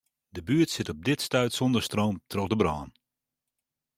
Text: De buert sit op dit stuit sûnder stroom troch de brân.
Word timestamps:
De 0.29 0.41
buert 0.43 0.69
sit 0.69 0.89
op 0.93 0.99
dit 1.09 1.19
stuit 1.27 1.53
sûnder 1.57 1.83
stroom 1.89 2.15
troch 2.31 2.49
de 2.51 2.57
brân. 2.61 2.89